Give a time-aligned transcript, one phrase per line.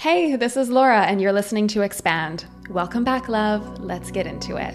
[0.00, 2.46] Hey, this is Laura, and you're listening to Expand.
[2.70, 3.80] Welcome back, love.
[3.80, 4.74] Let's get into it.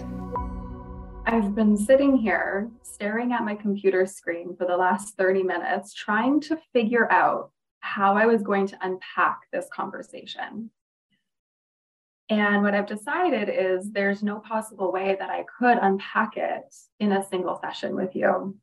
[1.26, 6.40] I've been sitting here staring at my computer screen for the last 30 minutes, trying
[6.42, 7.50] to figure out
[7.80, 10.70] how I was going to unpack this conversation.
[12.30, 17.10] And what I've decided is there's no possible way that I could unpack it in
[17.10, 18.56] a single session with you.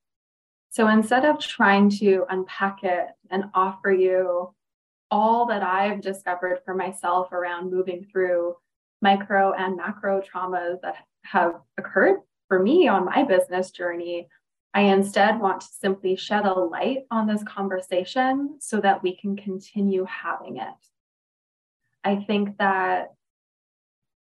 [0.69, 4.55] So instead of trying to unpack it and offer you
[5.13, 8.55] all that I've discovered for myself around moving through
[8.99, 14.27] micro and macro traumas that have occurred for me on my business journey,
[14.73, 19.37] I instead want to simply shed a light on this conversation so that we can
[19.37, 20.81] continue having it.
[22.03, 23.13] I think that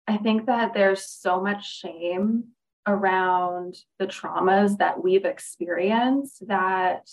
[0.06, 2.44] I think that there's so much shame
[2.86, 7.10] around the traumas that we've experienced that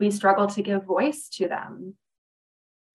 [0.00, 1.94] we struggle to give voice to them.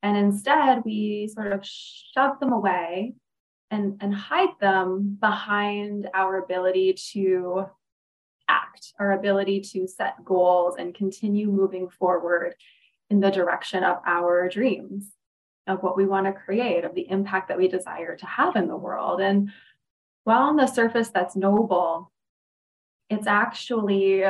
[0.03, 3.13] And instead, we sort of shove them away
[3.69, 7.65] and, and hide them behind our ability to
[8.47, 12.55] act, our ability to set goals and continue moving forward
[13.09, 15.05] in the direction of our dreams,
[15.67, 18.67] of what we want to create, of the impact that we desire to have in
[18.67, 19.21] the world.
[19.21, 19.51] And
[20.23, 22.11] while on the surface that's noble,
[23.09, 24.23] it's actually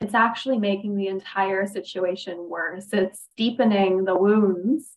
[0.00, 2.92] it's actually making the entire situation worse.
[2.92, 4.96] It's deepening the wounds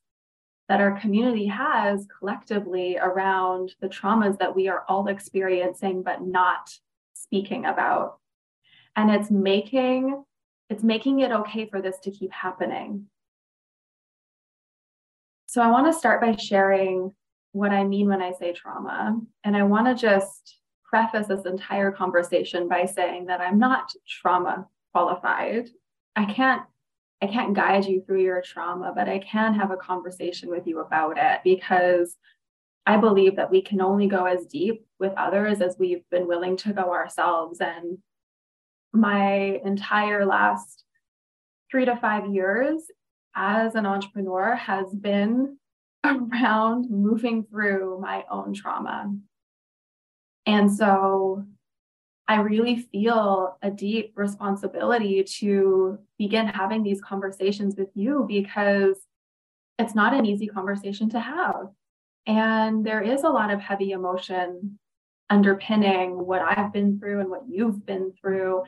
[0.68, 6.70] that our community has collectively around the traumas that we are all experiencing but not
[7.14, 8.20] speaking about.
[8.96, 10.24] And it's making
[10.70, 13.08] it's making it okay for this to keep happening.
[15.48, 17.12] So I want to start by sharing
[17.54, 19.20] what I mean when I say trauma.
[19.44, 24.68] And I want to just preface this entire conversation by saying that I'm not trauma
[24.94, 25.70] qualified.
[26.16, 26.64] I can't
[27.22, 30.80] I can't guide you through your trauma, but I can have a conversation with you
[30.80, 32.16] about it because
[32.86, 36.56] I believe that we can only go as deep with others as we've been willing
[36.58, 37.60] to go ourselves.
[37.60, 37.98] And
[38.94, 40.86] my entire last
[41.70, 42.84] three to five years
[43.36, 45.58] as an entrepreneur has been
[46.06, 49.14] around moving through my own trauma.
[50.46, 51.46] And so
[52.30, 58.98] I really feel a deep responsibility to begin having these conversations with you because
[59.80, 61.70] it's not an easy conversation to have.
[62.28, 64.78] And there is a lot of heavy emotion
[65.32, 68.62] underpinning what I've been through and what you've been through.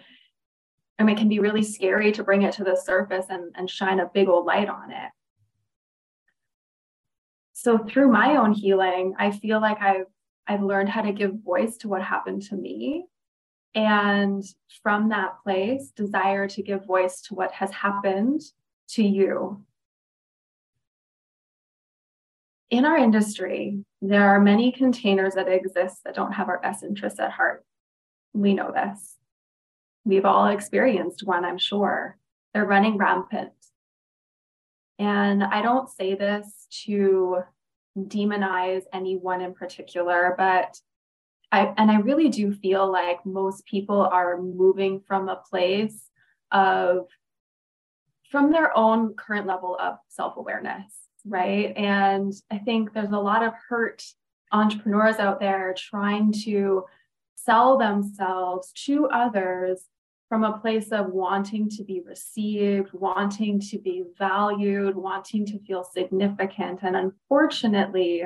[0.98, 4.00] And it can be really scary to bring it to the surface and, and shine
[4.00, 5.12] a big old light on it.
[7.54, 10.08] So through my own healing, I feel like I've
[10.48, 13.06] I've learned how to give voice to what happened to me
[13.74, 14.44] and
[14.84, 18.42] from that place, desire to give voice to what has happened
[18.90, 19.64] to you.
[22.70, 27.20] In our industry, there are many containers that exist that don't have our best interests
[27.20, 27.66] at heart.
[28.34, 29.18] We know this.
[30.06, 32.18] We've all experienced one, I'm sure.
[32.54, 33.52] They're running rampant.
[35.00, 37.40] And I don't say this to
[37.98, 40.80] demonize anyone in particular, but
[41.52, 46.10] I, and I really do feel like most people are moving from a place
[46.52, 47.08] of
[48.30, 50.94] from their own current level of self-awareness,
[51.26, 51.74] right?
[51.76, 54.04] And I think there's a lot of hurt
[54.54, 56.86] entrepreneurs out there trying to
[57.36, 59.84] sell themselves to others
[60.30, 65.84] from a place of wanting to be received, wanting to be valued, wanting to feel
[65.84, 66.80] significant.
[66.84, 68.24] And unfortunately,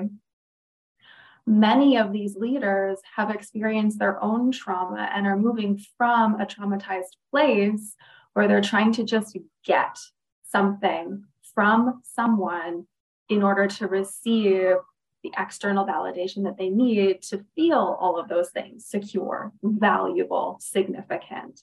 [1.48, 7.16] many of these leaders have experienced their own trauma and are moving from a traumatized
[7.32, 7.96] place
[8.34, 9.98] where they're trying to just get
[10.44, 11.24] something
[11.54, 12.86] from someone
[13.30, 14.76] in order to receive
[15.24, 21.62] the external validation that they need to feel all of those things secure, valuable, significant.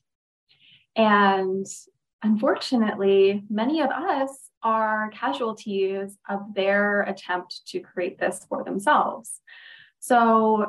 [0.97, 1.66] And
[2.22, 9.40] unfortunately, many of us are casualties of their attempt to create this for themselves.
[10.02, 10.66] So,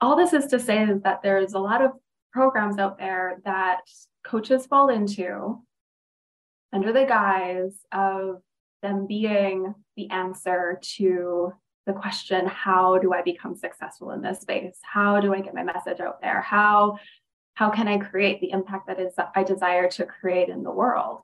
[0.00, 1.90] all this is to say is that there's a lot of
[2.32, 3.82] programs out there that
[4.24, 5.60] coaches fall into
[6.72, 8.40] under the guise of
[8.80, 11.52] them being the answer to
[11.84, 14.78] the question how do i become successful in this space?
[14.80, 16.40] How do i get my message out there?
[16.40, 16.96] How
[17.52, 21.20] how can i create the impact that is i desire to create in the world?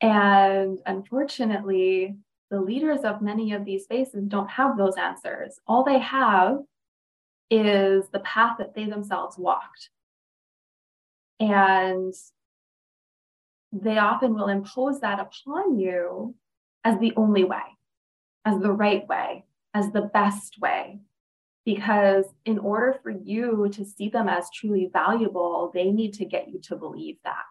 [0.00, 2.16] And unfortunately
[2.52, 5.58] the leaders of many of these spaces don't have those answers.
[5.66, 6.58] All they have
[7.50, 9.88] is the path that they themselves walked.
[11.40, 12.12] And
[13.72, 16.34] they often will impose that upon you
[16.84, 17.62] as the only way,
[18.44, 21.00] as the right way, as the best way.
[21.64, 26.48] Because in order for you to see them as truly valuable, they need to get
[26.48, 27.44] you to believe that.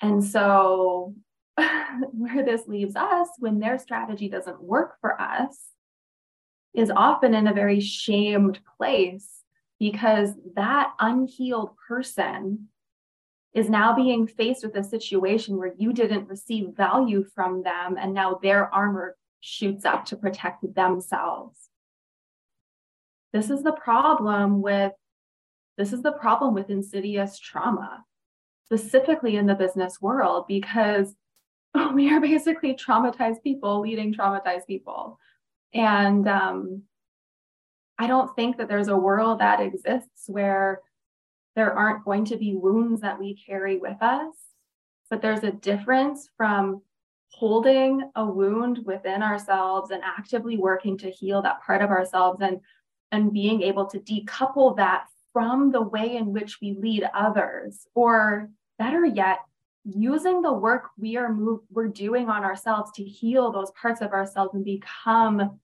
[0.00, 1.14] And so,
[2.12, 5.68] where this leaves us when their strategy doesn't work for us
[6.74, 9.28] is often in a very shamed place
[9.78, 12.68] because that unhealed person
[13.52, 18.12] is now being faced with a situation where you didn't receive value from them and
[18.12, 21.68] now their armor shoots up to protect themselves.
[23.32, 24.92] This is the problem with
[25.76, 28.04] this is the problem with insidious trauma
[28.64, 31.14] specifically in the business world because
[31.94, 35.18] we are basically traumatized people leading traumatized people.
[35.72, 36.82] And um,
[37.98, 40.80] i don't think that there's a world that exists where
[41.54, 44.34] there aren't going to be wounds that we carry with us,
[45.08, 46.82] but there's a difference from
[47.28, 52.60] holding a wound within ourselves and actively working to heal that part of ourselves and
[53.12, 58.50] and being able to decouple that from the way in which we lead others or
[58.78, 59.38] better yet
[59.84, 64.12] using the work we are move, we're doing on ourselves to heal those parts of
[64.12, 65.60] ourselves and become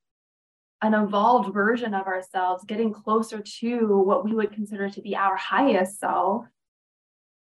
[0.82, 5.37] an evolved version of ourselves, getting closer to what we would consider to be our
[5.37, 6.46] highest self,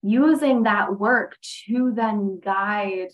[0.03, 1.37] using that work
[1.67, 3.09] to then guide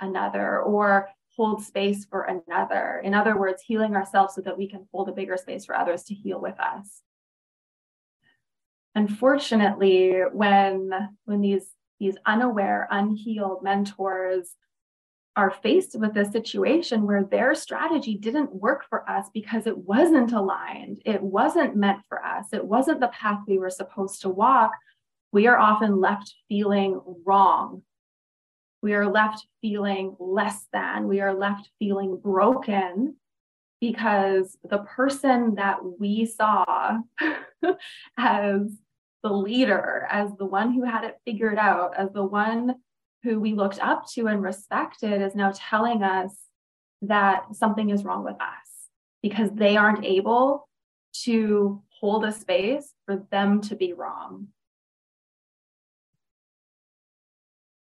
[0.00, 3.00] another or hold space for another.
[3.04, 6.04] In other words, healing ourselves so that we can hold a bigger space for others
[6.04, 7.02] to heal with us.
[8.94, 10.90] Unfortunately, when
[11.24, 11.66] when these
[12.02, 14.56] these unaware, unhealed mentors
[15.36, 20.32] are faced with a situation where their strategy didn't work for us because it wasn't
[20.32, 24.72] aligned, it wasn't meant for us, it wasn't the path we were supposed to walk,
[25.30, 27.82] we are often left feeling wrong.
[28.82, 33.14] We are left feeling less than, we are left feeling broken
[33.80, 36.98] because the person that we saw
[38.18, 38.76] as
[39.22, 42.76] the leader, as the one who had it figured out, as the one
[43.22, 46.34] who we looked up to and respected is now telling us
[47.02, 48.88] that something is wrong with us
[49.22, 50.68] because they aren't able
[51.24, 54.48] to hold a space for them to be wrong.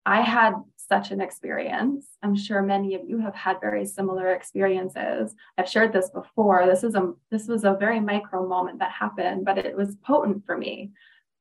[0.04, 2.06] I had such an experience.
[2.22, 5.34] I'm sure many of you have had very similar experiences.
[5.56, 6.66] I've shared this before.
[6.66, 10.44] This is a this was a very micro moment that happened, but it was potent
[10.44, 10.90] for me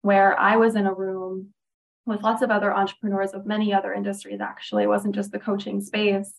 [0.01, 1.53] where I was in a room
[2.05, 4.83] with lots of other entrepreneurs of many other industries, actually.
[4.83, 6.33] It wasn't just the coaching space.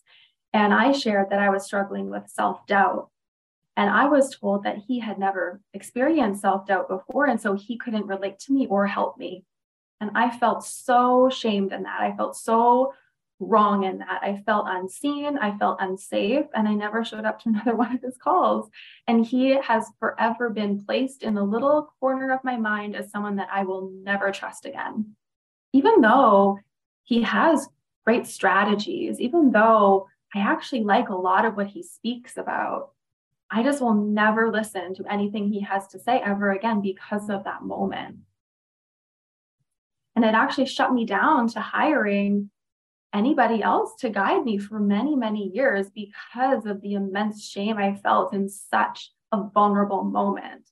[0.53, 3.09] And I shared that I was struggling with self doubt.
[3.77, 7.25] And I was told that he had never experienced self doubt before.
[7.25, 9.45] And so he couldn't relate to me or help me.
[10.01, 12.01] And I felt so shamed in that.
[12.01, 12.93] I felt so
[13.41, 14.21] wrong in that.
[14.21, 15.37] I felt unseen.
[15.37, 16.45] I felt unsafe.
[16.53, 18.69] And I never showed up to another one of his calls.
[19.07, 23.35] And he has forever been placed in the little corner of my mind as someone
[23.37, 25.15] that I will never trust again
[25.73, 26.59] even though
[27.03, 27.67] he has
[28.05, 32.91] great strategies, even though I actually like a lot of what he speaks about,
[33.49, 37.43] I just will never listen to anything he has to say ever again because of
[37.43, 38.17] that moment.
[40.15, 42.49] And it actually shut me down to hiring
[43.13, 47.95] anybody else to guide me for many, many years because of the immense shame I
[47.95, 50.69] felt in such a vulnerable moment.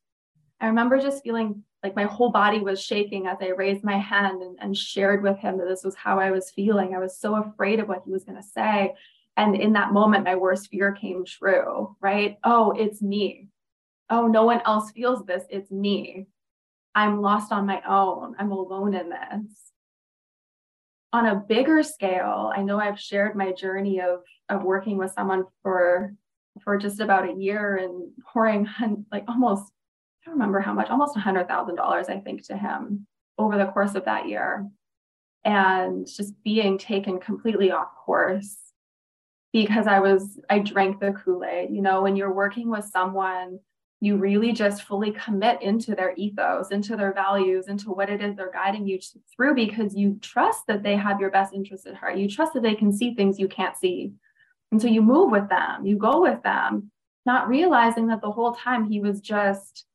[0.62, 4.42] I remember just feeling like my whole body was shaking as I raised my hand
[4.42, 6.94] and, and shared with him that this was how I was feeling.
[6.94, 8.96] I was so afraid of what he was going to say.
[9.38, 12.38] And in that moment, my worst fear came true, right?
[12.44, 13.48] Oh, it's me.
[14.10, 15.44] Oh, no one else feels this.
[15.50, 16.28] It's me.
[16.94, 18.36] I'm lost on my own.
[18.38, 19.69] I'm alone in this.
[21.12, 25.46] On a bigger scale, I know I've shared my journey of, of working with someone
[25.64, 26.14] for
[26.64, 28.68] for just about a year and pouring
[29.12, 29.72] like almost
[30.22, 34.06] I don't remember how much, almost $100,000, I think, to him over the course of
[34.06, 34.68] that year.
[35.46, 38.58] And just being taken completely off course
[39.54, 41.70] because I was, I drank the Kool Aid.
[41.72, 43.60] You know, when you're working with someone,
[44.02, 48.36] you really just fully commit into their ethos, into their values, into what it is
[48.36, 49.00] they're guiding you
[49.36, 52.18] through because you trust that they have your best interest at heart.
[52.18, 54.14] You trust that they can see things you can't see.
[54.72, 56.92] And so you move with them, you go with them,
[57.26, 59.86] not realizing that the whole time he was just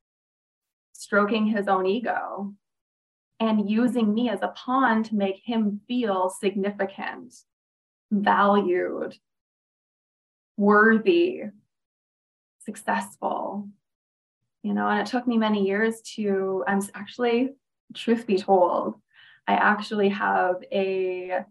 [0.92, 2.52] stroking his own ego
[3.40, 7.34] and using me as a pawn to make him feel significant,
[8.10, 9.16] valued,
[10.56, 11.44] worthy,
[12.64, 13.68] successful.
[14.64, 17.50] You know, and it took me many years to, I'm actually,
[17.94, 18.94] truth be told,
[19.46, 21.44] I actually have a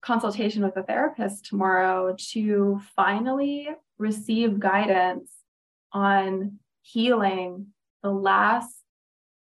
[0.00, 3.68] consultation with a therapist tomorrow to finally
[3.98, 5.30] receive guidance
[5.92, 7.66] on healing
[8.02, 8.74] the last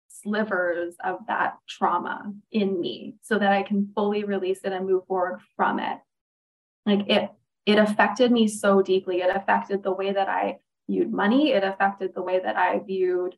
[0.09, 5.07] slivers of that trauma in me so that I can fully release it and move
[5.07, 5.99] forward from it.
[6.85, 7.31] Like it
[7.67, 9.21] it affected me so deeply.
[9.23, 10.59] It affected the way that I
[10.89, 13.37] viewed money, it affected the way that I viewed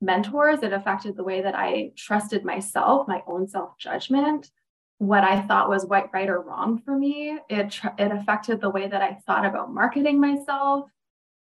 [0.00, 4.50] mentors, it affected the way that I trusted myself, my own self-judgment,
[4.98, 7.38] what I thought was right, right or wrong for me.
[7.48, 10.88] It it affected the way that I thought about marketing myself.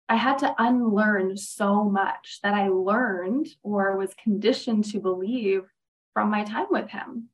[0.10, 5.64] I had to unlearn so much that I learned or was conditioned to believe
[6.14, 7.30] from my time with him.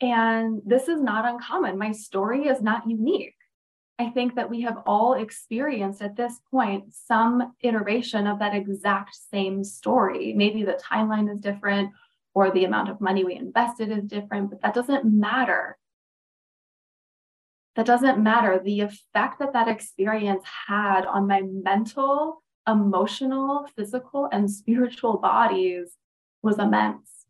[0.00, 1.78] And this is not uncommon.
[1.78, 3.37] My story is not unique.
[3.98, 9.16] I think that we have all experienced at this point some iteration of that exact
[9.30, 10.32] same story.
[10.34, 11.90] Maybe the timeline is different
[12.34, 15.78] or the amount of money we invested is different, but that doesn't matter
[17.78, 18.58] that doesn't matter.
[18.58, 25.92] The effect that that experience had on my mental, emotional, physical, and spiritual bodies
[26.42, 27.26] was immense.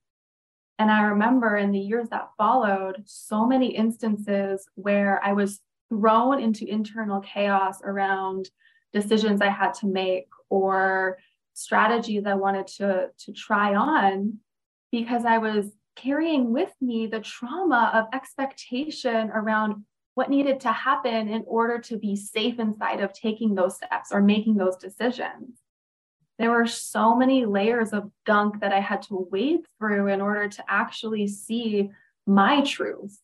[0.79, 6.41] And I remember in the years that followed, so many instances where I was thrown
[6.43, 8.49] into internal chaos around
[8.93, 11.19] decisions I had to make or
[11.55, 14.39] strategies I wanted to, to try on
[14.93, 15.67] because I was
[15.97, 21.97] carrying with me the trauma of expectation around what needed to happen in order to
[21.97, 25.59] be safe inside of taking those steps or making those decisions.
[26.39, 30.49] There were so many layers of gunk that I had to wade through in order
[30.49, 31.91] to actually see
[32.27, 33.19] my truth,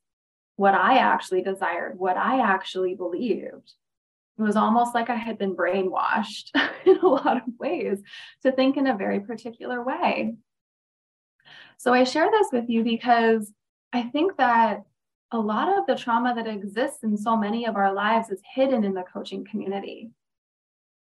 [0.56, 3.72] what I actually desired, what I actually believed.
[4.38, 6.50] It was almost like I had been brainwashed
[6.86, 8.02] in a lot of ways
[8.42, 10.34] to think in a very particular way.
[11.78, 13.52] So I share this with you because
[13.92, 14.82] I think that
[15.30, 18.84] a lot of the trauma that exists in so many of our lives is hidden
[18.84, 20.10] in the coaching community.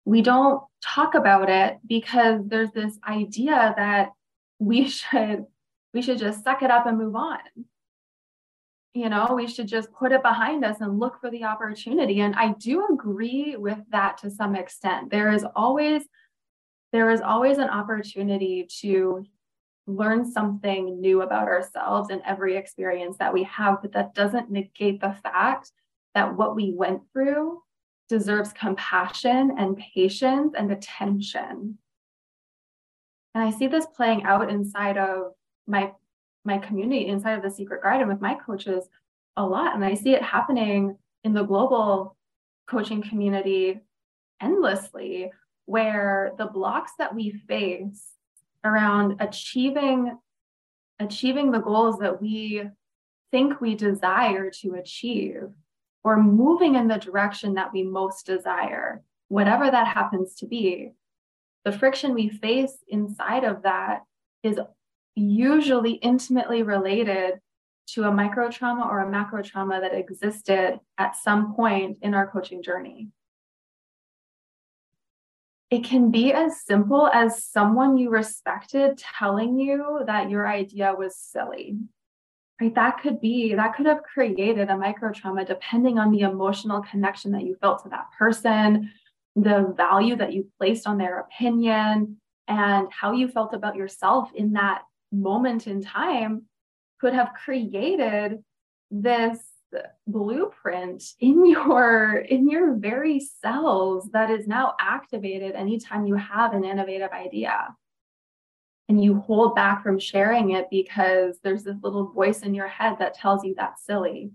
[0.04, 4.12] We don't talk about it because there's this idea that
[4.58, 5.46] we should
[5.94, 7.38] we should just suck it up and move on.
[8.94, 12.20] You know, we should just put it behind us and look for the opportunity.
[12.20, 15.10] And I do agree with that to some extent.
[15.10, 16.02] There is always
[16.92, 19.26] there is always an opportunity to
[19.86, 25.00] learn something new about ourselves in every experience that we have, but that doesn't negate
[25.00, 25.72] the fact
[26.14, 27.62] that what we went through
[28.08, 31.78] deserves compassion and patience and attention.
[33.34, 35.32] And I see this playing out inside of
[35.66, 35.92] my
[36.48, 38.88] my community, inside of the secret garden with my coaches
[39.36, 39.74] a lot.
[39.74, 42.16] And I see it happening in the global
[42.66, 43.80] coaching community
[44.40, 45.30] endlessly,
[45.66, 48.12] where the blocks that we face
[48.64, 50.18] around achieving
[51.00, 52.64] achieving the goals that we
[53.30, 55.44] think we desire to achieve
[56.02, 60.90] or moving in the direction that we most desire whatever that happens to be
[61.64, 64.02] the friction we face inside of that
[64.42, 64.58] is
[65.18, 67.40] usually intimately related
[67.88, 72.30] to a micro trauma or a macro trauma that existed at some point in our
[72.30, 73.08] coaching journey
[75.70, 81.16] it can be as simple as someone you respected telling you that your idea was
[81.16, 81.76] silly.
[82.60, 82.74] Right?
[82.74, 87.32] That could be, that could have created a micro trauma depending on the emotional connection
[87.32, 88.90] that you felt to that person,
[89.36, 92.16] the value that you placed on their opinion,
[92.48, 96.44] and how you felt about yourself in that moment in time
[97.00, 98.42] could have created
[98.90, 99.38] this
[100.06, 106.64] blueprint in your in your very cells that is now activated anytime you have an
[106.64, 107.68] innovative idea.
[108.88, 112.96] And you hold back from sharing it because there's this little voice in your head
[113.00, 114.30] that tells you that's silly.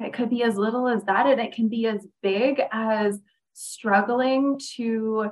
[0.00, 3.20] It could be as little as that and it can be as big as
[3.52, 5.30] struggling to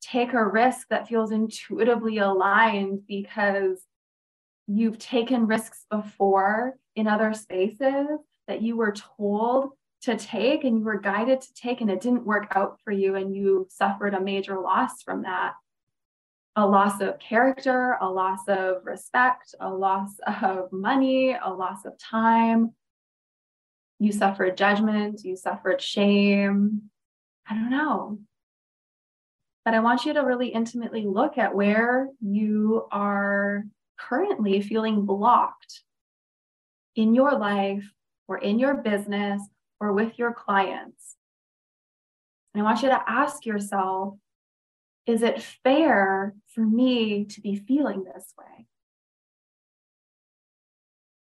[0.00, 3.82] take a risk that feels intuitively aligned because
[4.66, 8.06] you've taken risks before in other spaces
[8.46, 9.70] that you were told
[10.02, 13.16] to take and you were guided to take and it didn't work out for you
[13.16, 15.52] and you suffered a major loss from that.
[16.56, 20.10] A loss of character a loss of respect a loss
[20.42, 22.72] of money a loss of time.
[23.98, 26.90] You suffered judgment you suffered shame.
[27.48, 28.18] I don't know
[29.64, 33.64] but i want you to really intimately look at where you are
[33.98, 35.82] currently feeling blocked
[36.96, 37.84] in your life
[38.28, 39.42] or in your business
[39.78, 41.16] or with your clients.
[42.54, 44.16] And I want you to ask yourself
[45.06, 48.66] is it fair for me to be feeling this way?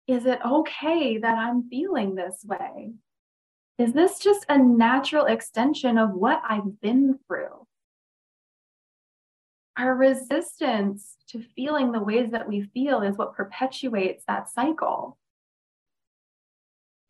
[0.07, 2.93] is it okay that I'm feeling this way?
[3.79, 7.66] Is this just a natural extension of what I've been through?
[9.77, 15.19] Our resistance to feeling the ways that we feel is what perpetuates that cycle.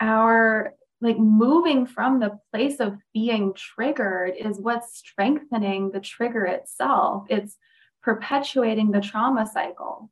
[0.01, 7.27] Our like moving from the place of being triggered is what's strengthening the trigger itself.
[7.29, 7.57] It's
[8.03, 10.11] perpetuating the trauma cycle.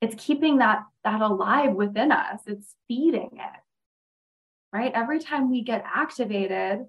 [0.00, 2.40] It's keeping that that alive within us.
[2.46, 3.60] It's feeding it.
[4.72, 4.92] Right?
[4.94, 6.86] Every time we get activated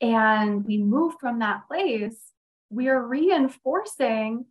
[0.00, 2.32] and we move from that place,
[2.72, 4.46] we are reinforcing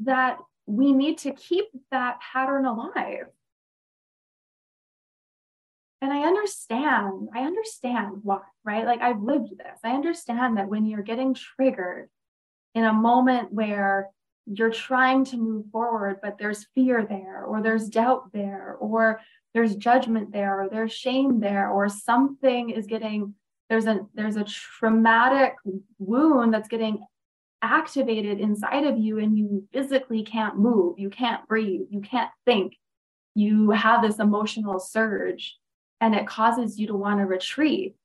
[0.00, 3.26] that we need to keep that pattern alive
[6.04, 8.84] and I understand, I understand why, right?
[8.84, 9.80] Like I've lived this.
[9.82, 12.10] I understand that when you're getting triggered
[12.74, 14.10] in a moment where
[14.44, 19.22] you're trying to move forward, but there's fear there, or there's doubt there, or
[19.54, 23.34] there's judgment there, or there's shame there, or something is getting
[23.70, 25.54] there's a there's a traumatic
[25.98, 27.02] wound that's getting
[27.64, 32.76] activated inside of you and you physically can't move you can't breathe you can't think
[33.34, 35.56] you have this emotional surge
[36.00, 37.96] and it causes you to want to retreat.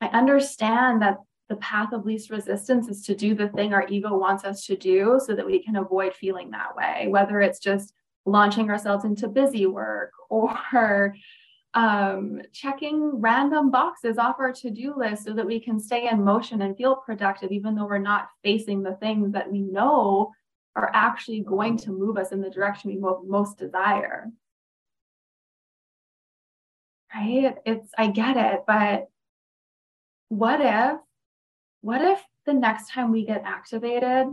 [0.00, 1.18] I understand that
[1.48, 4.76] the path of least resistance is to do the thing our ego wants us to
[4.76, 7.92] do so that we can avoid feeling that way, whether it's just
[8.26, 11.14] launching ourselves into busy work or
[11.74, 16.24] um, checking random boxes off our to do list so that we can stay in
[16.24, 20.32] motion and feel productive, even though we're not facing the things that we know
[20.74, 24.30] are actually going to move us in the direction we most desire
[27.14, 27.56] right?
[27.64, 29.08] It's, I get it, but
[30.28, 30.98] what if,
[31.80, 34.26] what if the next time we get activated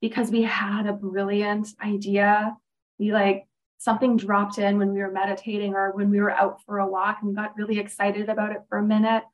[0.00, 2.56] because we had a brilliant idea,
[2.98, 3.46] we like
[3.78, 7.18] something dropped in when we were meditating or when we were out for a walk
[7.20, 9.24] and we got really excited about it for a minute.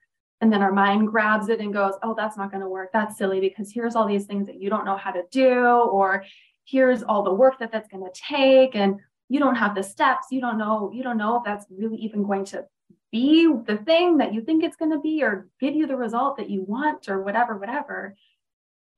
[0.41, 2.91] And then our mind grabs it and goes, Oh, that's not going to work.
[2.93, 6.25] That's silly because here's all these things that you don't know how to do, or
[6.65, 8.75] here's all the work that that's going to take.
[8.75, 10.29] And you don't have the steps.
[10.31, 12.65] You don't know, you don't know if that's really even going to
[13.13, 16.37] be the thing that you think it's going to be or give you the result
[16.37, 18.15] that you want or whatever whatever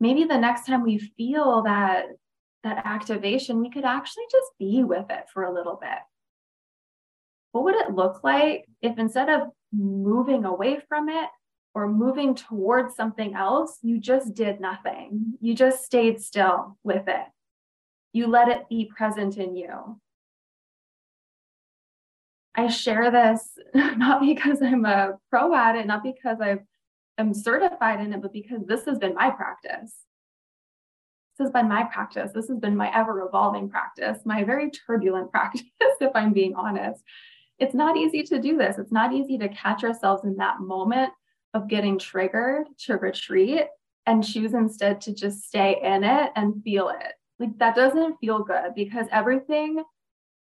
[0.00, 2.07] maybe the next time we feel that
[2.64, 5.98] that activation we could actually just be with it for a little bit.
[7.53, 11.29] What would it look like if instead of moving away from it
[11.75, 15.35] or moving towards something else you just did nothing?
[15.40, 17.27] You just stayed still with it.
[18.12, 20.01] You let it be present in you.
[22.55, 26.59] I share this not because I'm a pro at it, not because I
[27.18, 29.94] am certified in it, but because this has been my practice.
[31.42, 32.31] Has been my practice.
[32.33, 37.02] This has been my ever evolving practice, my very turbulent practice, if I'm being honest.
[37.59, 38.78] It's not easy to do this.
[38.78, 41.12] It's not easy to catch ourselves in that moment
[41.52, 43.66] of getting triggered to retreat
[44.07, 47.12] and choose instead to just stay in it and feel it.
[47.38, 49.83] Like that doesn't feel good because everything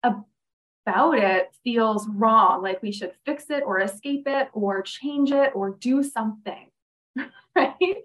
[0.03, 5.53] about it feels wrong, like we should fix it or escape it or change it
[5.55, 6.70] or do something,
[7.81, 7.97] right?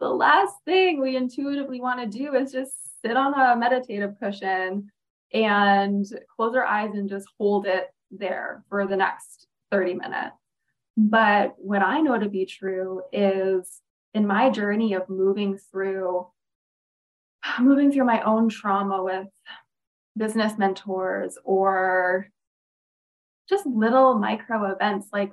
[0.00, 4.90] The last thing we intuitively want to do is just sit on a meditative cushion
[5.32, 10.36] and close our eyes and just hold it there for the next 30 minutes.
[10.96, 13.80] But what I know to be true is
[14.14, 16.28] in my journey of moving through
[17.60, 19.26] moving through my own trauma with
[20.16, 22.28] business mentors or
[23.48, 25.32] just little micro events like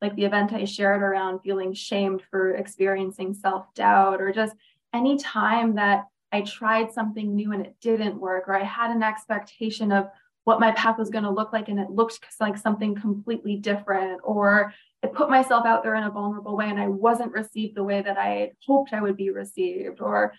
[0.00, 4.54] like the event I shared around feeling shamed for experiencing self-doubt or just
[4.92, 9.02] any time that I tried something new and it didn't work or I had an
[9.02, 10.08] expectation of
[10.44, 14.20] what my path was going to look like and it looked like something completely different
[14.24, 17.84] or I put myself out there in a vulnerable way and I wasn't received the
[17.84, 20.34] way that I hoped I would be received or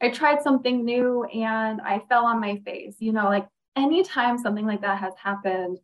[0.00, 2.96] I tried something new and I fell on my face.
[2.98, 5.78] You know, like anytime something like that has happened,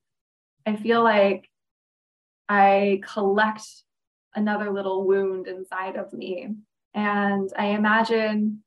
[0.66, 1.48] I feel like
[2.48, 3.62] I collect
[4.34, 6.48] another little wound inside of me.
[6.94, 8.62] And I imagine,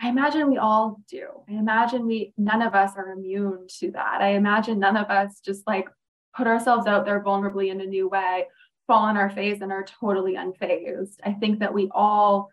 [0.00, 1.26] I imagine we all do.
[1.48, 4.20] I imagine we, none of us are immune to that.
[4.20, 5.88] I imagine none of us just like
[6.36, 8.46] put ourselves out there vulnerably in a new way,
[8.86, 11.16] fall on our face and are totally unfazed.
[11.24, 12.50] I think that we all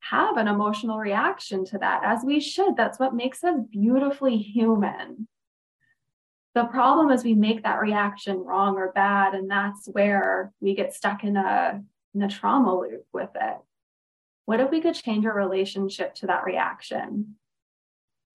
[0.00, 2.76] have an emotional reaction to that, as we should.
[2.76, 5.28] That's what makes us beautifully human.
[6.58, 10.92] The problem is we make that reaction wrong or bad, and that's where we get
[10.92, 11.80] stuck in a,
[12.16, 13.56] in a trauma loop with it.
[14.46, 17.36] What if we could change our relationship to that reaction?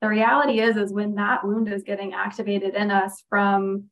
[0.03, 3.85] the reality is is when that wound is getting activated in us from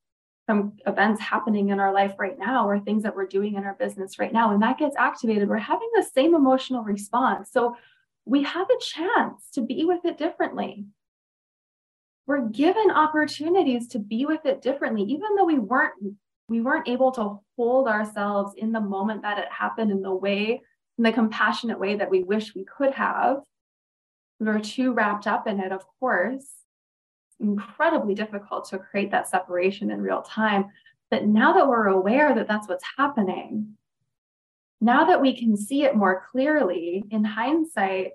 [0.46, 3.76] from events happening in our life right now or things that we're doing in our
[3.76, 7.78] business right now and that gets activated we're having the same emotional response so
[8.26, 10.86] we have a chance to be with it differently
[12.32, 15.94] we're given opportunities to be with it differently even though we weren't
[16.48, 20.62] we weren't able to hold ourselves in the moment that it happened in the way
[20.98, 23.41] in the compassionate way that we wish we could have
[24.41, 26.48] we were too wrapped up in it, of course.
[27.39, 30.65] Incredibly difficult to create that separation in real time.
[31.12, 33.76] But now that we're aware that that's what's happening,
[34.82, 38.13] now that we can see it more clearly in hindsight,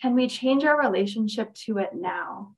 [0.00, 2.56] can we change our relationship to it now?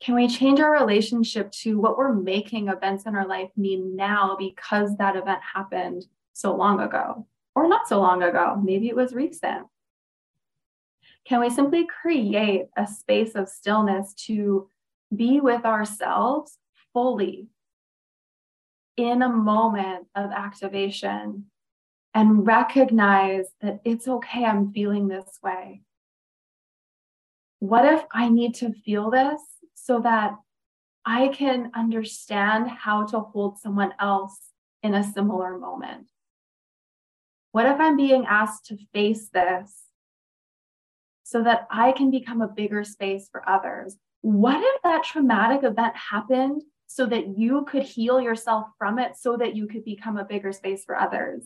[0.00, 4.34] Can we change our relationship to what we're making events in our life mean now
[4.38, 8.58] because that event happened so long ago or not so long ago?
[8.62, 9.66] Maybe it was recent.
[11.26, 14.70] Can we simply create a space of stillness to
[15.14, 16.56] be with ourselves
[16.94, 17.48] fully
[18.96, 21.44] in a moment of activation
[22.14, 25.82] and recognize that it's okay, I'm feeling this way?
[27.58, 29.40] What if I need to feel this
[29.82, 30.34] so that
[31.04, 34.38] I can understand how to hold someone else
[34.82, 36.08] in a similar moment?
[37.52, 39.90] What if I'm being asked to face this
[41.30, 43.96] so that I can become a bigger space for others.
[44.20, 49.36] What if that traumatic event happened so that you could heal yourself from it so
[49.36, 51.44] that you could become a bigger space for others?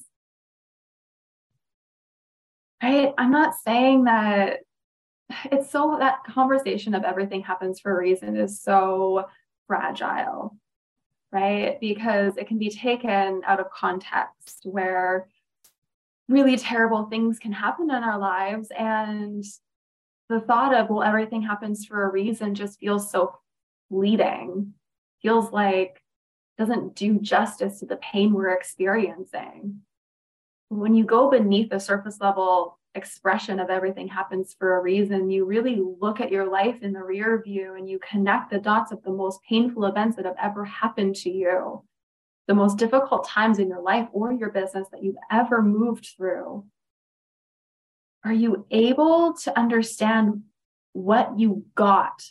[2.82, 3.12] Right?
[3.18, 4.60] I'm not saying that
[5.50, 9.26] it's so that conversation of everything happens for a reason is so
[9.66, 10.56] fragile,
[11.32, 11.78] right?
[11.80, 15.28] Because it can be taken out of context where
[16.28, 19.44] really terrible things can happen in our lives and
[20.28, 23.38] the thought of, well, everything happens for a reason just feels so
[23.90, 24.72] fleeting,
[25.20, 26.02] feels like
[26.56, 29.80] doesn't do justice to the pain we're experiencing.
[30.68, 35.44] When you go beneath the surface level expression of everything happens for a reason, you
[35.44, 39.02] really look at your life in the rear view and you connect the dots of
[39.02, 41.82] the most painful events that have ever happened to you,
[42.46, 46.64] the most difficult times in your life or your business that you've ever moved through.
[48.24, 50.44] Are you able to understand
[50.92, 52.22] what you got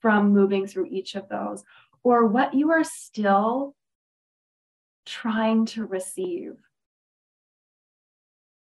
[0.00, 1.64] from moving through each of those,
[2.02, 3.74] or what you are still
[5.06, 6.56] trying to receive?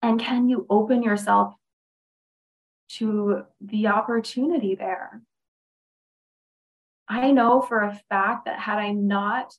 [0.02, 1.54] And can you open yourself
[2.98, 5.22] to the opportunity there?
[7.08, 9.54] I know for a fact that had I not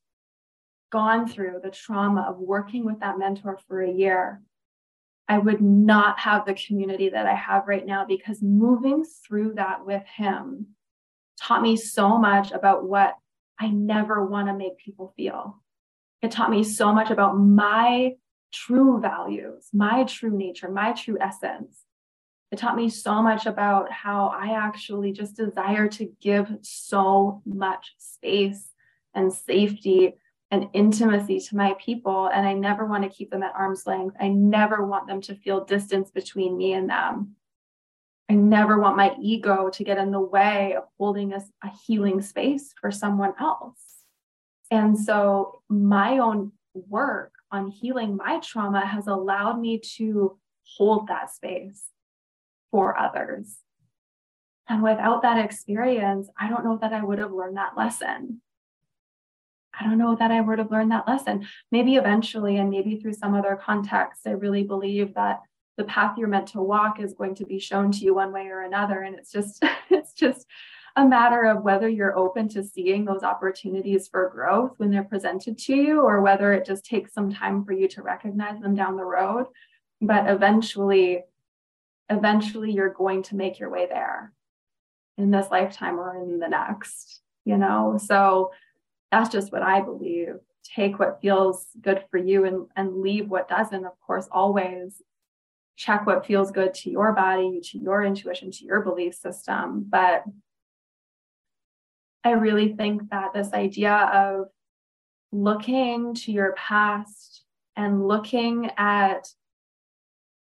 [0.91, 4.43] gone through the trauma of working with that mentor for a year,
[5.29, 9.87] I would not have the community that I have right now because moving through that
[9.87, 10.69] with him
[11.41, 13.15] taught me so much about what
[13.59, 15.63] I never want to make people feel.
[16.21, 18.13] It taught me so much about my
[18.53, 21.85] true values, my true nature, my true essence.
[22.51, 27.95] It taught me so much about how I actually just desire to give so much
[27.99, 28.73] space
[29.15, 30.15] and safety
[30.51, 32.27] and intimacy to my people.
[32.27, 34.17] And I never want to keep them at arm's length.
[34.21, 37.37] I never want them to feel distance between me and them.
[38.29, 42.21] I never want my ego to get in the way of holding a, a healing
[42.21, 43.81] space for someone else.
[44.71, 51.31] And so my own work on healing my trauma has allowed me to hold that
[51.31, 51.85] space
[52.71, 53.59] for others.
[54.69, 58.41] And without that experience, I don't know that I would have learned that lesson.
[59.79, 61.47] I don't know that I would have learned that lesson.
[61.71, 65.41] Maybe eventually, and maybe through some other context, I really believe that
[65.77, 68.47] the path you're meant to walk is going to be shown to you one way
[68.49, 69.03] or another.
[69.03, 70.47] And it's just, it's just
[70.97, 75.57] a matter of whether you're open to seeing those opportunities for growth when they're presented
[75.59, 78.97] to you, or whether it just takes some time for you to recognize them down
[78.97, 79.47] the road.
[80.01, 81.23] But eventually,
[82.11, 84.33] eventually you're going to make your way there
[85.17, 87.99] in this lifetime or in the next, you know?
[88.05, 88.51] So
[89.11, 90.35] that's just what I believe.
[90.75, 93.85] Take what feels good for you and, and leave what doesn't.
[93.85, 95.01] Of course, always
[95.77, 99.87] check what feels good to your body, to your intuition, to your belief system.
[99.89, 100.25] But
[102.25, 104.47] I really think that this idea of
[105.33, 107.43] looking to your past
[107.77, 109.29] and looking at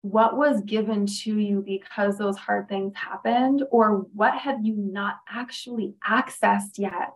[0.01, 5.17] what was given to you because those hard things happened, or what have you not
[5.29, 7.11] actually accessed yet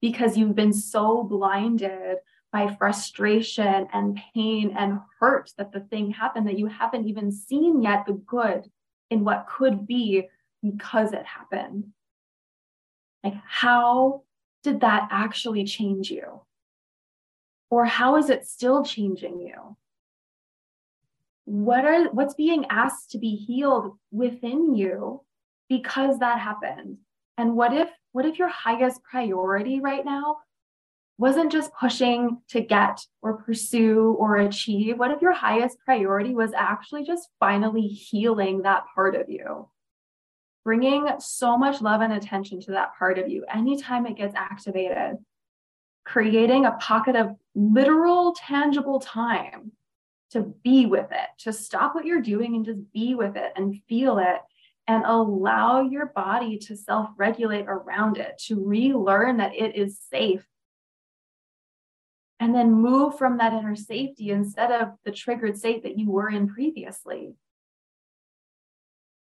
[0.00, 2.18] because you've been so blinded
[2.52, 7.82] by frustration and pain and hurt that the thing happened that you haven't even seen
[7.82, 8.70] yet the good
[9.10, 10.28] in what could be
[10.62, 11.84] because it happened.
[13.24, 14.22] Like, how
[14.62, 16.42] did that actually change you?
[17.70, 19.76] Or how is it still changing you?
[21.44, 25.22] What are what's being asked to be healed within you
[25.68, 26.98] because that happened?
[27.36, 30.38] And what if what if your highest priority right now
[31.18, 34.98] wasn't just pushing to get or pursue or achieve?
[34.98, 39.68] What if your highest priority was actually just finally healing that part of you?
[40.68, 45.16] Bringing so much love and attention to that part of you anytime it gets activated,
[46.04, 49.72] creating a pocket of literal, tangible time
[50.32, 53.80] to be with it, to stop what you're doing and just be with it and
[53.88, 54.40] feel it
[54.86, 60.46] and allow your body to self regulate around it, to relearn that it is safe
[62.40, 66.28] and then move from that inner safety instead of the triggered state that you were
[66.28, 67.32] in previously.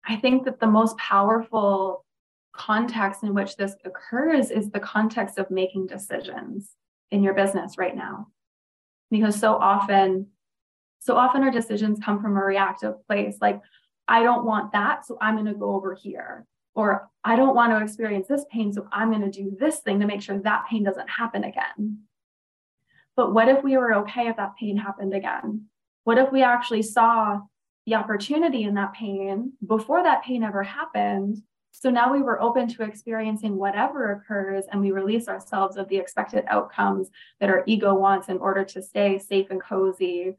[0.05, 2.05] I think that the most powerful
[2.53, 6.75] context in which this occurs is the context of making decisions
[7.11, 8.27] in your business right now.
[9.09, 10.27] Because so often,
[10.99, 13.61] so often our decisions come from a reactive place like,
[14.07, 16.45] I don't want that, so I'm going to go over here.
[16.73, 19.99] Or I don't want to experience this pain, so I'm going to do this thing
[19.99, 21.99] to make sure that pain doesn't happen again.
[23.15, 25.65] But what if we were okay if that pain happened again?
[26.05, 27.41] What if we actually saw
[27.85, 31.41] the opportunity in that pain before that pain ever happened?
[31.71, 35.97] So now we were open to experiencing whatever occurs and we release ourselves of the
[35.97, 40.35] expected outcomes that our ego wants in order to stay safe and cozy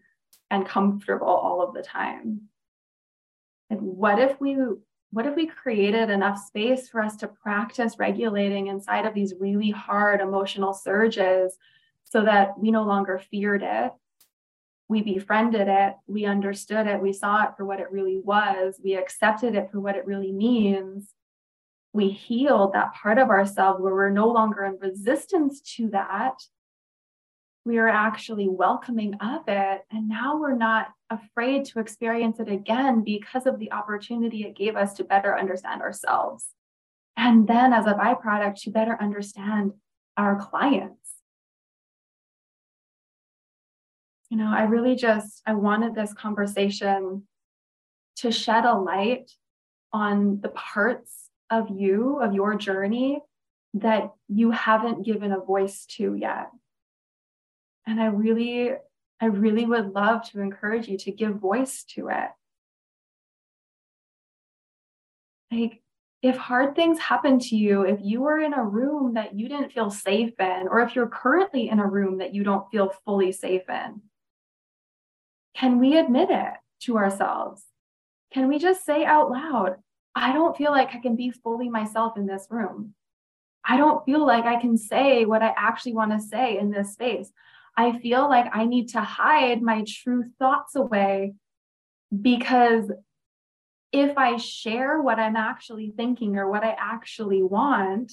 [0.50, 2.42] and comfortable all of the time.
[3.70, 4.56] And what if we
[5.10, 9.70] what if we created enough space for us to practice regulating inside of these really
[9.70, 11.58] hard emotional surges
[12.04, 13.92] so that we no longer feared it.
[14.92, 18.94] We befriended it, we understood it, we saw it for what it really was, we
[18.94, 21.14] accepted it for what it really means.
[21.94, 26.34] We healed that part of ourselves where we're no longer in resistance to that.
[27.64, 29.80] We are actually welcoming of it.
[29.90, 34.76] And now we're not afraid to experience it again because of the opportunity it gave
[34.76, 36.48] us to better understand ourselves.
[37.16, 39.72] And then, as a byproduct, to better understand
[40.18, 41.01] our clients
[44.32, 47.24] you know, I really just I wanted this conversation
[48.16, 49.30] to shed a light
[49.92, 53.20] on the parts of you, of your journey
[53.74, 56.48] that you haven't given a voice to yet.
[57.86, 58.70] And I really,
[59.20, 62.30] I really would love to encourage you to give voice to it.
[65.50, 65.82] Like,
[66.22, 69.74] if hard things happen to you, if you were in a room that you didn't
[69.74, 73.32] feel safe in, or if you're currently in a room that you don't feel fully
[73.32, 74.00] safe in,
[75.54, 77.64] can we admit it to ourselves?
[78.32, 79.76] Can we just say out loud,
[80.14, 82.94] I don't feel like I can be fully myself in this room.
[83.64, 86.92] I don't feel like I can say what I actually want to say in this
[86.92, 87.30] space.
[87.76, 91.34] I feel like I need to hide my true thoughts away
[92.20, 92.90] because
[93.92, 98.12] if I share what I'm actually thinking or what I actually want,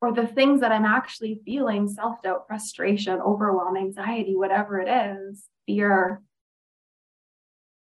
[0.00, 5.44] or the things that I'm actually feeling self doubt, frustration, overwhelm, anxiety, whatever it is
[5.66, 6.22] fear,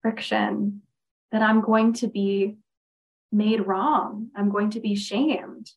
[0.01, 0.81] friction,
[1.31, 2.55] that I'm going to be
[3.31, 4.29] made wrong.
[4.35, 5.71] I'm going to be shamed.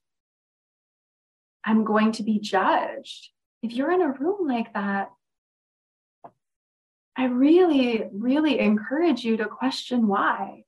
[1.64, 3.30] I'm going to be judged.
[3.62, 5.10] If you're in a room like that,
[7.16, 10.62] I really, really encourage you to question why.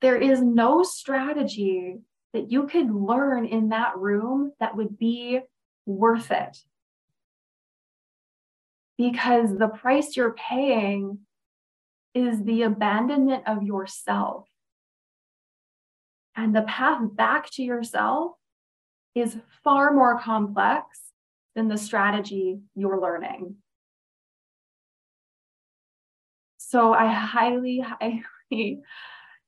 [0.00, 2.00] There is no strategy
[2.34, 5.40] that you could learn in that room that would be
[5.86, 6.58] worth it
[8.98, 11.20] because the price you're paying
[12.12, 14.48] is the abandonment of yourself.
[16.36, 18.32] And the path back to yourself
[19.14, 21.00] is far more complex
[21.54, 23.56] than the strategy you're learning.
[26.58, 28.82] So I highly, highly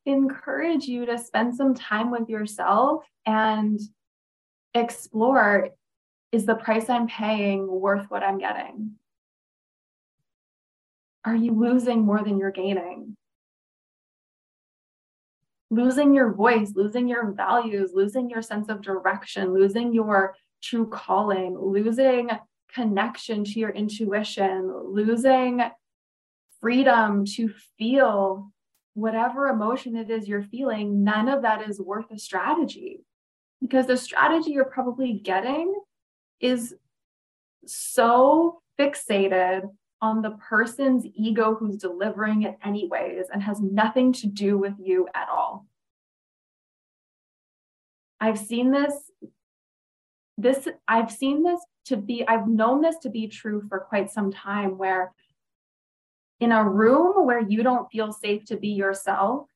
[0.07, 3.79] encourage you to spend some time with yourself and
[4.73, 5.71] explore
[6.33, 8.97] is the price I'm paying worth what I'm getting?
[11.27, 13.16] are you losing more than you're gaining?
[15.71, 21.59] Losing your voice, losing your values, losing your sense of direction, losing your true calling,
[21.59, 22.31] losing
[22.73, 25.62] connection to your intuition, losing
[26.61, 28.53] freedom to feel
[28.97, 33.01] whatever emotion it is you're feeling, none of that is worth a strategy
[33.61, 35.75] because the strategy you're probably getting
[36.41, 36.75] is
[37.67, 39.69] so fixated
[40.01, 45.07] on the person's ego who's delivering it anyways and has nothing to do with you
[45.15, 45.67] at all.
[48.19, 48.95] I've seen this
[50.39, 54.33] this I've seen this to be I've known this to be true for quite some
[54.33, 55.13] time where
[56.40, 59.46] in a room where you don't feel safe to be yourself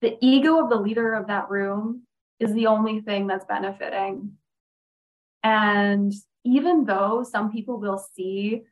[0.00, 2.02] the ego of the leader of that room
[2.38, 4.32] is the only thing that's benefiting
[5.42, 6.12] and
[6.44, 8.62] even though some people will see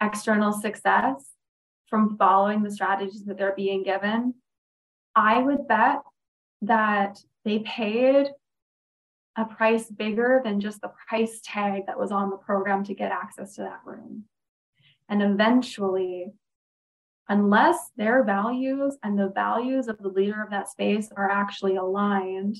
[0.00, 1.26] external success
[1.88, 4.34] from following the strategies that they're being given
[5.14, 5.98] I would bet
[6.62, 8.28] that they paid
[9.36, 13.12] a price bigger than just the price tag that was on the program to get
[13.12, 14.24] access to that room.
[15.08, 16.32] And eventually,
[17.28, 22.56] unless their values and the values of the leader of that space are actually aligned,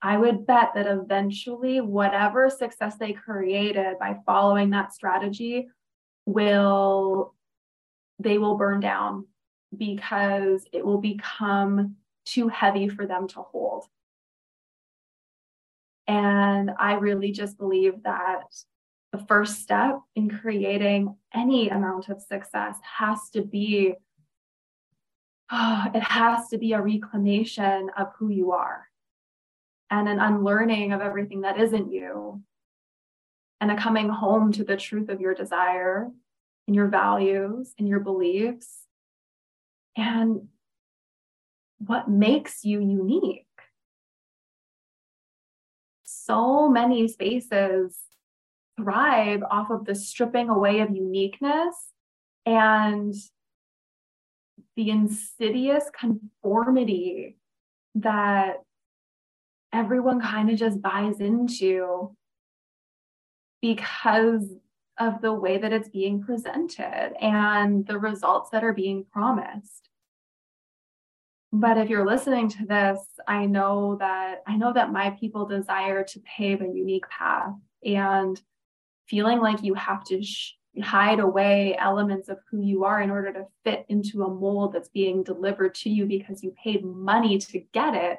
[0.00, 5.68] I would bet that eventually, whatever success they created by following that strategy
[6.26, 7.34] will,
[8.18, 9.26] they will burn down
[9.76, 13.86] because it will become too heavy for them to hold.
[16.08, 18.44] And I really just believe that
[19.12, 23.94] the first step in creating any amount of success has to be
[25.50, 28.88] oh, it has to be a reclamation of who you are
[29.90, 32.42] and an unlearning of everything that isn't you
[33.60, 36.10] and a coming home to the truth of your desire
[36.66, 38.86] and your values and your beliefs
[39.96, 40.48] and
[41.78, 43.46] what makes you unique.
[46.04, 47.98] So many spaces
[48.76, 51.74] thrive off of the stripping away of uniqueness
[52.46, 53.14] and
[54.76, 57.36] the insidious conformity
[57.94, 58.62] that
[59.72, 62.14] everyone kind of just buys into
[63.60, 64.48] because
[64.98, 69.88] of the way that it's being presented and the results that are being promised.
[71.52, 76.02] But if you're listening to this, I know that I know that my people desire
[76.02, 77.52] to pave a unique path
[77.84, 78.40] and
[79.08, 83.32] feeling like you have to sh- hide away elements of who you are in order
[83.32, 87.60] to fit into a mold that's being delivered to you because you paid money to
[87.72, 88.18] get it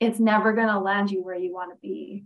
[0.00, 2.24] it's never going to land you where you want to be.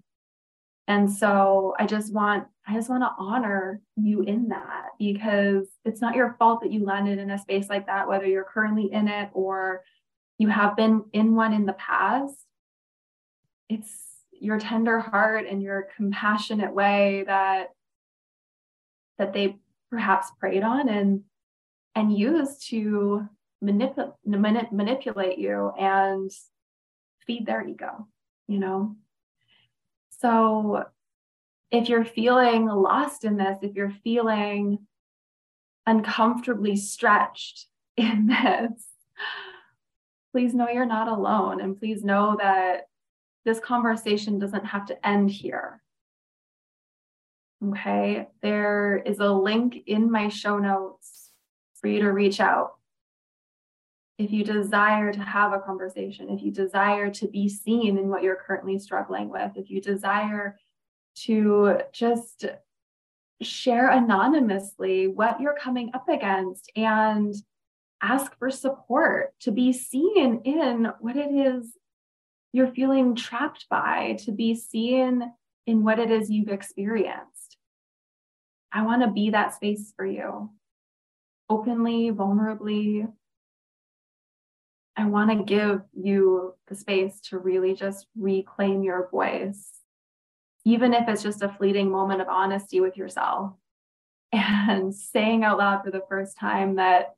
[0.89, 6.01] And so i just want i just want to honor you in that because it's
[6.01, 9.07] not your fault that you landed in a space like that whether you're currently in
[9.07, 9.83] it or
[10.39, 12.37] you have been in one in the past.
[13.69, 14.08] It's
[14.41, 17.69] your tender heart and your compassionate way that
[19.19, 19.57] that they
[19.91, 21.23] perhaps preyed on and
[21.95, 23.27] and used to
[23.61, 24.13] manipulate
[24.73, 26.31] manipulate you and
[27.27, 28.07] feed their ego
[28.47, 28.95] you know
[30.21, 30.85] so
[31.71, 34.79] if you're feeling lost in this, if you're feeling
[35.87, 38.85] uncomfortably stretched in this,
[40.33, 41.61] please know you're not alone.
[41.61, 42.83] And please know that
[43.49, 45.81] this conversation doesn't have to end here.
[47.67, 51.31] Okay, there is a link in my show notes
[51.81, 52.73] for you to reach out.
[54.19, 58.23] If you desire to have a conversation, if you desire to be seen in what
[58.23, 60.59] you're currently struggling with, if you desire
[61.23, 62.45] to just
[63.41, 67.35] share anonymously what you're coming up against and
[68.03, 71.79] ask for support to be seen in what it is
[72.53, 75.33] you're feeling trapped by, to be seen
[75.67, 77.57] in what it is you've experienced.
[78.73, 80.51] I want to be that space for you
[81.51, 83.11] openly, vulnerably.
[84.97, 89.79] I want to give you the space to really just reclaim your voice
[90.69, 93.53] even if it's just a fleeting moment of honesty with yourself
[94.33, 97.15] and saying out loud for the first time that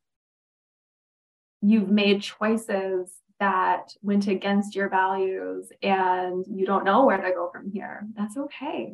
[1.61, 7.49] you've made choices that went against your values and you don't know where to go
[7.51, 8.05] from here.
[8.15, 8.93] That's okay.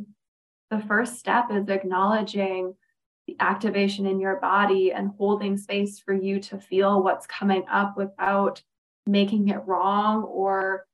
[0.72, 2.74] The first step is acknowledging
[3.28, 7.98] the activation in your body and holding space for you to feel what's coming up
[7.98, 8.64] without
[9.06, 10.88] making it wrong or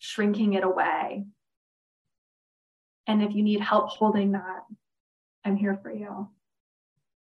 [0.00, 1.24] shrinking it away.
[3.06, 4.64] And if you need help holding that,
[5.44, 6.28] I'm here for you.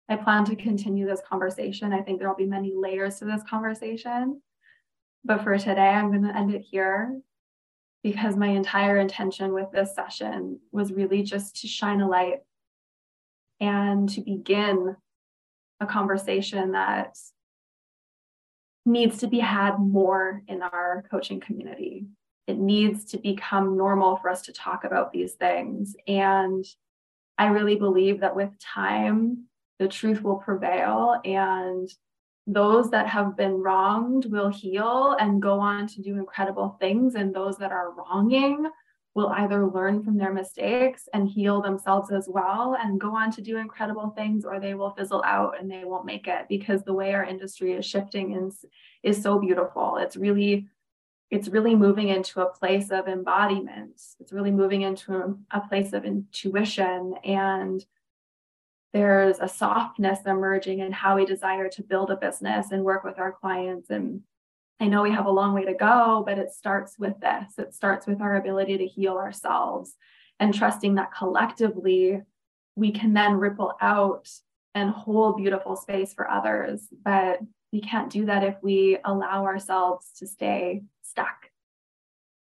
[0.08, 1.92] I plan to continue this conversation.
[1.92, 4.40] I think there will be many layers to this conversation.
[5.26, 7.20] But for today, I'm going to end it here
[8.02, 12.40] because my entire intention with this session was really just to shine a light
[13.60, 14.96] and to begin
[15.80, 17.16] a conversation that
[18.84, 22.06] needs to be had more in our coaching community
[22.46, 25.96] it needs to become normal for us to talk about these things.
[26.06, 26.64] And
[27.38, 29.46] I really believe that with time,
[29.78, 31.88] the truth will prevail and
[32.47, 37.14] those that have been wronged will heal and go on to do incredible things.
[37.14, 38.66] And those that are wronging
[39.14, 43.40] will either learn from their mistakes and heal themselves as well and go on to
[43.40, 46.92] do incredible things, or they will fizzle out and they won't make it because the
[46.92, 48.64] way our industry is shifting is,
[49.03, 49.97] is so beautiful.
[49.97, 50.68] It's really
[51.30, 54.01] it's really moving into a place of embodiment.
[54.20, 57.84] It's really moving into a, place of intuition and
[58.97, 63.18] there's a softness emerging in how we desire to build a business and work with
[63.18, 63.90] our clients.
[63.90, 64.22] And
[64.80, 67.59] I know we have a long way to go, but it starts with this.
[67.59, 69.97] It starts with our ability to heal ourselves
[70.40, 72.22] and trusting that collectively
[72.74, 74.30] we can then ripple out
[74.74, 76.88] and hold beautiful space for others.
[77.05, 77.40] But
[77.74, 81.51] we can't do that if we allow ourselves to stay stuck.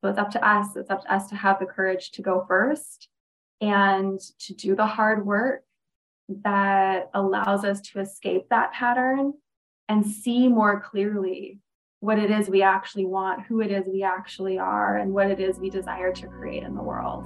[0.00, 0.74] So it's up to us.
[0.74, 3.08] It's up to us to have the courage to go first
[3.60, 5.62] and to do the hard work
[6.28, 9.32] that allows us to escape that pattern
[9.88, 11.60] and see more clearly
[12.00, 15.40] what it is we actually want, who it is we actually are, and what it
[15.40, 17.24] is we desire to create in the world.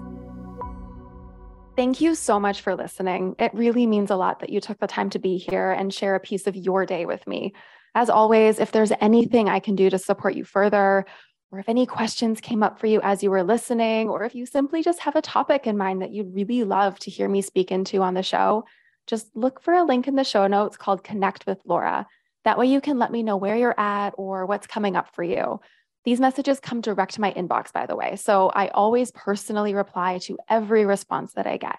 [1.77, 3.37] Thank you so much for listening.
[3.39, 6.15] It really means a lot that you took the time to be here and share
[6.15, 7.55] a piece of your day with me.
[7.95, 11.07] As always, if there's anything I can do to support you further,
[11.51, 14.47] or if any questions came up for you as you were listening, or if you
[14.47, 17.73] simply just have a topic in mind that you'd really love to hear me speak
[17.73, 18.65] into on the show,
[19.11, 22.07] just look for a link in the show notes called Connect with Laura.
[22.45, 25.25] That way you can let me know where you're at or what's coming up for
[25.25, 25.61] you.
[26.05, 28.17] These messages come direct to my inbox, by the way.
[28.17, 31.77] So I always personally reply to every response that I get.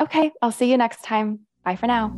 [0.00, 1.40] Okay, I'll see you next time.
[1.64, 2.16] Bye for now.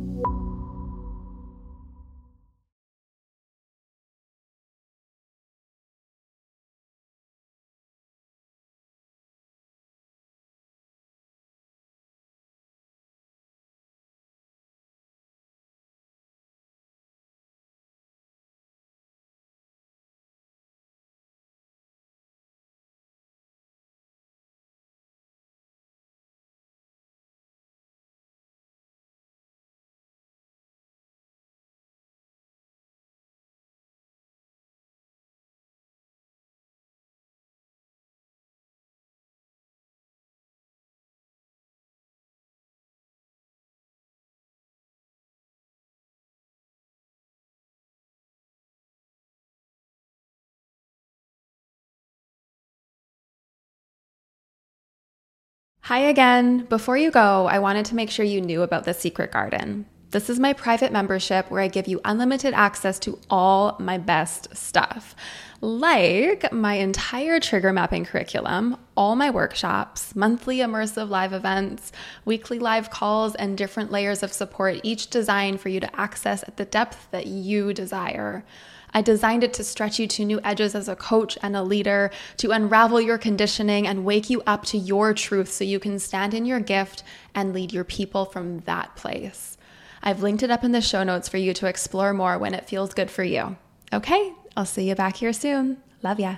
[55.87, 56.59] Hi again.
[56.69, 59.85] Before you go, I wanted to make sure you knew about the Secret Garden.
[60.11, 64.55] This is my private membership where I give you unlimited access to all my best
[64.55, 65.13] stuff,
[65.59, 71.91] like my entire trigger mapping curriculum, all my workshops, monthly immersive live events,
[72.23, 76.55] weekly live calls, and different layers of support, each designed for you to access at
[76.55, 78.45] the depth that you desire.
[78.93, 82.11] I designed it to stretch you to new edges as a coach and a leader,
[82.37, 86.33] to unravel your conditioning and wake you up to your truth so you can stand
[86.33, 89.57] in your gift and lead your people from that place.
[90.03, 92.67] I've linked it up in the show notes for you to explore more when it
[92.67, 93.55] feels good for you.
[93.91, 95.77] Okay, I'll see you back here soon.
[96.01, 96.37] Love ya.